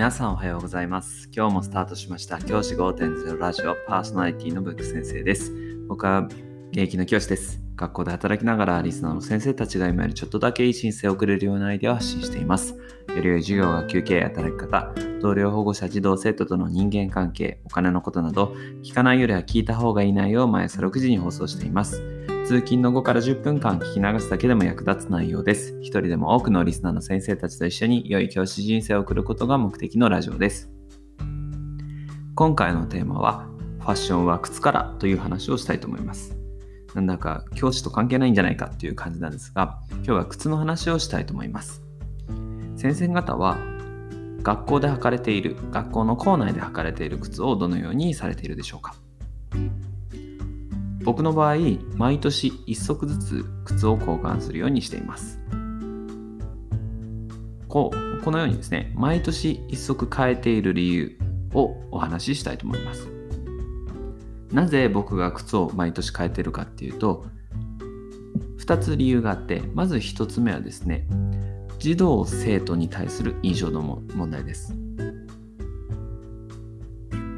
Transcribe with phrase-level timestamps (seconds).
[0.00, 1.28] 皆さんおはようございます。
[1.30, 5.52] 今日もスタートしました教師5.0ラジオパーソナリティのブック先生です。
[5.88, 6.26] 僕は
[6.70, 7.60] 現役の教師です。
[7.74, 12.76] 学校で働きながらリスナーの先生たちが今よりちょっとだけいい人生を送れるようなアイデアを発信しています。
[13.08, 18.54] より良い授業、学級経営、働き方、同僚、保護者、児童、生徒との人間関係、お金のことなど、
[18.84, 22.00] 聞かないよりは聞いた方がいい内容を毎朝6時に放送しています。
[22.46, 25.76] 通勤の後から10分間聞き流すだけでも役立つ内容です。
[25.80, 30.70] 一人でも多くのリスナーの先生たちと一緒に良い教師人生を送ることが目的のラジオです。
[32.36, 33.48] 今回のテーマは、
[33.80, 36.39] ファッションは靴からという話をしたいと思います。
[36.94, 41.82] なんだか教師と関係ないんじゃないかっていう感じなんですが、今日は靴の話をしたいと思います。
[42.76, 43.58] 先生方は
[44.42, 48.94] 学校で履かれている、学校の校内で履かれている靴をどのようにされているでしょうか。
[51.02, 51.56] 僕の場合
[51.96, 55.38] 毎年1足ずつ靴を交換するようにしています。
[57.68, 61.18] こうこのようにですね毎年1足変えている理由
[61.54, 63.19] をお話ししたいと思います。
[64.52, 67.26] なぜ僕が靴を毎年変えてるかっていうと
[68.58, 71.06] 2つ理由があってまず1つ目はですね
[71.78, 73.80] 児童生徒に対する印象の
[74.14, 74.74] 問題です。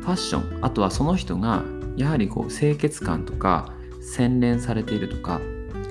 [0.02, 1.62] ファッションあとはその人が
[1.96, 5.40] やはりこう清潔感とか洗練されているとか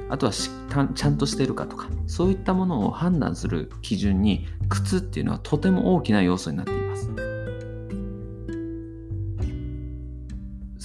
[0.09, 6.80] あとはちゃんとしているかとかそういったものを判断する基準に靴っていうのはとても大きな要素になってい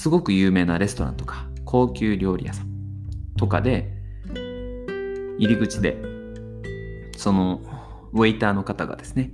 [0.06, 2.68] すごく有名なレストランとか高級料理屋さん
[3.36, 3.90] とかで
[5.36, 6.00] 入り口で
[7.16, 7.60] その
[8.12, 9.32] ウェイターの方がですね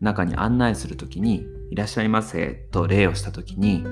[0.00, 3.82] 中に案内するときにいらっしゃいませと礼をしたときに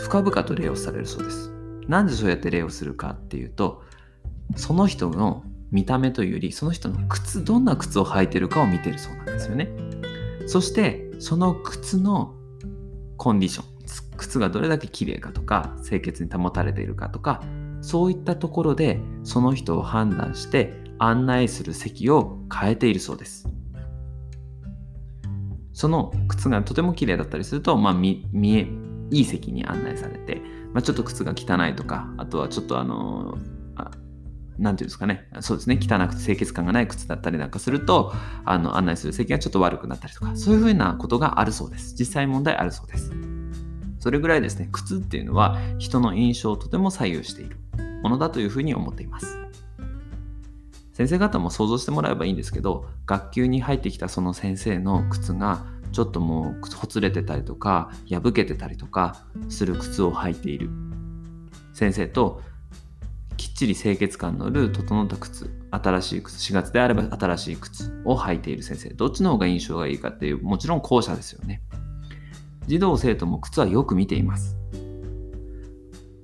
[0.00, 1.52] 深々と礼をされるそうです。
[1.86, 3.84] なんでそうやって礼をするかっていうと、
[4.56, 9.70] その人の見た目というより、その人の靴、どんな靴を履いてるかを見てるそうなんですよね。
[10.48, 12.34] そして、その靴の
[13.16, 13.71] コンディション、
[14.22, 17.42] 靴がどれだけ綺麗かとか、清潔に保たれているかとか、
[17.80, 23.48] そういったところでその人を判断して案内する席を変えているそうです。
[25.72, 28.68] その靴がとても綺麗だったりすると、まあ、見え
[29.10, 30.40] いい席に案内されて、
[30.72, 33.36] まあ、ちょっと靴が汚いとか、あとはちょっとあの
[33.74, 33.90] あ
[34.58, 38.12] なんていうんですかね、そうですね、汚くて清潔感がない靴だったりなんかすると、
[38.44, 41.96] あの案内する席がちょっと悪くなったりとか、そういうふうなことがあるそうです。
[41.98, 43.31] 実際問題あるそうです。
[44.02, 47.56] それぐらいですね、靴っていうのは人の印象をとても左右している
[48.02, 49.38] ものだというふうに思っています。
[50.92, 60.68] 先生方も想像してもらえばいいんですけど、学級に入ってきたその先生の靴がちょっともうほつれてたりとか破けてたりとかする靴を履いている。
[61.72, 62.42] 先生と
[63.36, 68.88] きっちり清潔感のある整った靴新しい靴4月であれば新しい靴を履いている先生。
[68.88, 71.62] どっちの方が印象がいいかっていうもちろん後者ですよね。
[72.66, 74.56] 児童生徒も靴はよく見ています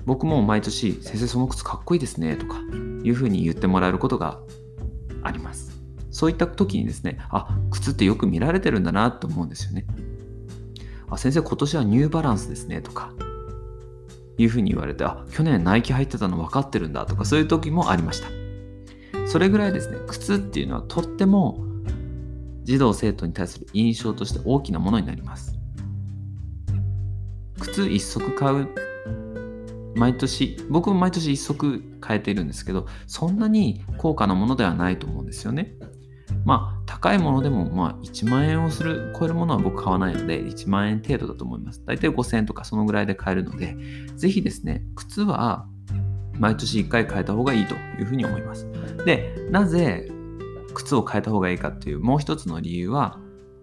[0.04, 2.58] 僕も毎年先生その靴かっこいいですねとか
[3.02, 4.40] いうふうに言ってもらえることが
[5.22, 5.78] あります
[6.18, 9.86] そういった時にですね、あ、靴ってよく見られてるんだなと思うんですよね。
[11.08, 13.12] あ、先生今年はニューバランスですねとか、
[14.36, 18.28] いうふうに言われて、あ、去年ナイキ入ってたの分かってるんだとか、そういう時もありました。
[19.28, 21.64] それぐらいですね、靴っていうのはとっても
[22.64, 25.57] 児童生徒に対する印象として大きなものになります。
[27.72, 28.68] 靴一足買う
[29.94, 35.74] 毎年僕も毎年一足変えているんですけどそんなに高価なものではないと思うんですよね
[36.44, 41.82] まあ、高いものでも、まあ、1万円をする、超えるものは僕買わないので、1万円程度だと思います。
[41.84, 43.76] 大体5000円とかそのぐらいで買えるので、
[44.16, 45.66] ぜひですね、靴は
[46.38, 48.66] 毎年1回変えた方がいいというふうに思います。
[49.04, 50.10] で、なぜ
[50.74, 53.18] 靴を変えた方がいいかっていうもう一つの理由は、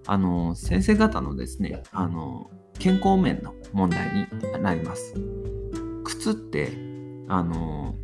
[0.06, 5.16] あの、先生方のですね、あの、健康面の問題になります。
[6.04, 6.72] 靴って、
[7.28, 7.96] あの、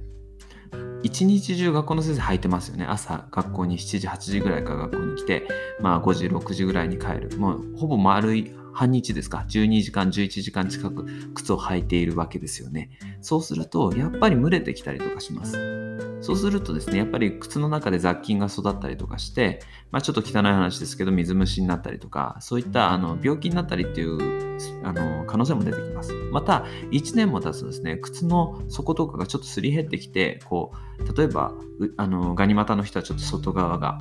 [1.04, 2.86] 一日中学校の先生履いてますよね。
[2.86, 5.48] 朝学校に7時、8時ぐらいから学校に来て、
[5.80, 7.38] まあ5時、6時ぐらいに帰る。
[7.38, 9.46] もうほぼ丸い半日ですか。
[9.50, 12.92] 12時間、11時間近く靴を履いているわけですよね。
[13.22, 15.81] そうすると、やっぱり蒸れてきたりとかします。
[16.22, 26.14] そうするとですね、やっぱり靴の中で雑菌が育ったりとかして、まあ、ちょっと汚い話ですけど、水虫になったりとか、そういったあの病気になったりっていうあの可能性も出てきます。
[26.32, 31.54] また、1年も経つとですね、靴の底とかがちょっとすり減ってきて、こう、例えば、
[31.98, 33.98] あのガニ股の人はちょっと外側が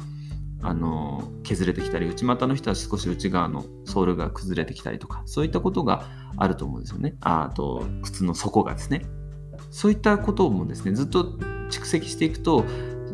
[0.62, 6.04] あの削れてきたり内股の人は少し内側のソールが崩れてきたりとかそういったことが
[6.36, 9.06] あると思うんですよねあと靴の底がですね
[9.70, 11.38] そういったこともですねずっと
[11.70, 12.64] 蓄積していくと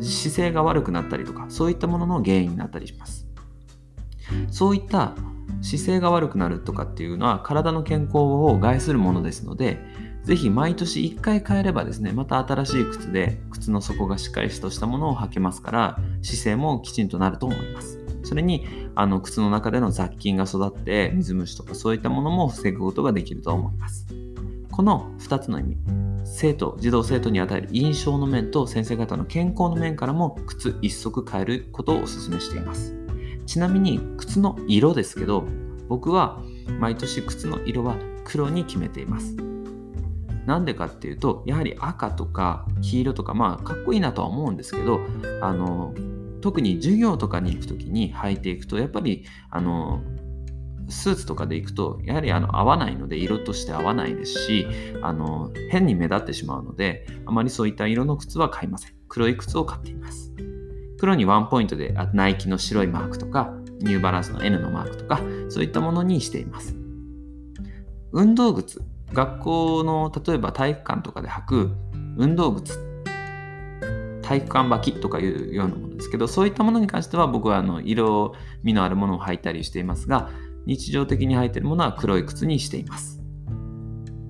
[0.01, 3.27] 姿勢が悪くなったりとかそういったものの原因になったりします。
[4.51, 5.13] そういった
[5.61, 9.79] 姿勢が悪くなるとかっていうのは体の健康を害するものですので
[10.23, 17.99] ぜひ毎年1回変えればですねまた新しい靴で靴の底がしっかりとしたものを履けますから姿勢もきちんとなると思います。
[18.23, 24.05] それにあの靴の中での雑菌が育って水虫とかそういったものも防ぐことができると思います。
[24.69, 26.06] この2つの意味。
[26.29, 32.93] 生徒児童生徒に与える印象の面と先生方の健康の面からも靴1足変えることをお勧めしています。
[33.45, 35.45] ちなみに靴の色ですけど
[35.87, 36.43] 僕は
[36.79, 37.95] 毎年靴の色は
[38.25, 39.35] 黒に決めています。
[40.45, 44.99] なんでかっていうとやはり赤とか黄色とかまあかっこいいなとは思うんですけど
[45.41, 45.93] あの
[46.41, 50.01] 特に授業とかに行く時に履いていくとやっぱりあの
[50.89, 54.67] スーツとかで行くとやはりあの合わないので色として合わないですし
[55.01, 58.93] あの変に目立ってしまうのであまりそういった色の靴は買いません。
[59.09, 60.33] 黒い靴を買っています。
[60.99, 66.75] 黒にワンポイントでナイキの白いマークとかニューバランスの N のマークとかそういったものにしています。
[68.11, 68.81] 運動靴
[69.13, 71.71] 学校の例えば体育館とかで履く
[72.17, 72.77] 運動靴
[74.21, 78.33] 体育館履きとかいうようなものですけどそういったものに関しては僕はあの色
[78.63, 80.29] 味のあるものを履いたりしていますが
[80.67, 83.19] 日常的に履いてるものは黒い靴にしています。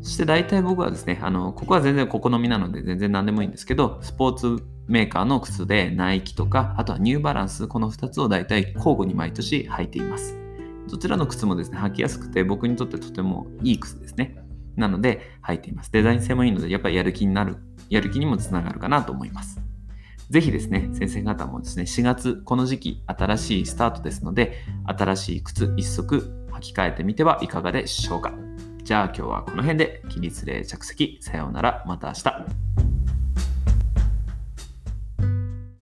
[0.02, 10.38] そして大体僕はですねあのここは全然お好みなので全然何でもいいんですけどスポーツメーカーの靴でナイキとかあとはニューバランスこの2つを大体交互に毎年履いています。
[10.90, 14.38] どちらの靴もですね履きやすくて僕にとってとてもいい靴ですね。
[14.78, 15.92] なので履いています。
[15.92, 17.58] デザイン性もいいのでやっぱりやる気になる
[17.90, 19.67] やる気にもつながるかなと思います。
[20.30, 28.34] ぜひですね、先生方もですね、4月、この時期、新しいスタートですので、新しい靴一足履き替えてみてはいかがでしょうか。
[28.84, 32.46] じゃあ今日はこの辺で、起立例着席、さようなら、また明日。